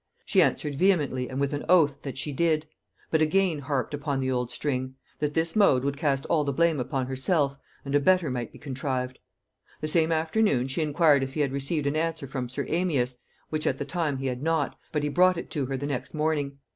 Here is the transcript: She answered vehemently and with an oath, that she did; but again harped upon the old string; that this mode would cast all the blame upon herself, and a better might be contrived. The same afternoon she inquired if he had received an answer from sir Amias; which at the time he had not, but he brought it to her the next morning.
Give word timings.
She 0.25 0.41
answered 0.41 0.73
vehemently 0.73 1.29
and 1.29 1.39
with 1.39 1.53
an 1.53 1.63
oath, 1.69 2.01
that 2.01 2.17
she 2.17 2.33
did; 2.33 2.65
but 3.11 3.21
again 3.21 3.59
harped 3.59 3.93
upon 3.93 4.19
the 4.19 4.31
old 4.31 4.49
string; 4.49 4.95
that 5.19 5.35
this 5.35 5.55
mode 5.55 5.83
would 5.83 5.95
cast 5.95 6.25
all 6.25 6.43
the 6.43 6.51
blame 6.51 6.79
upon 6.79 7.05
herself, 7.05 7.55
and 7.85 7.93
a 7.93 7.99
better 7.99 8.31
might 8.31 8.51
be 8.51 8.57
contrived. 8.57 9.19
The 9.79 9.87
same 9.87 10.11
afternoon 10.11 10.67
she 10.69 10.81
inquired 10.81 11.21
if 11.21 11.35
he 11.35 11.41
had 11.41 11.53
received 11.53 11.85
an 11.85 11.95
answer 11.95 12.25
from 12.25 12.49
sir 12.49 12.65
Amias; 12.65 13.17
which 13.51 13.67
at 13.67 13.77
the 13.77 13.85
time 13.85 14.17
he 14.17 14.25
had 14.25 14.41
not, 14.41 14.75
but 14.91 15.03
he 15.03 15.07
brought 15.09 15.37
it 15.37 15.51
to 15.51 15.67
her 15.67 15.77
the 15.77 15.85
next 15.85 16.15
morning. 16.15 16.57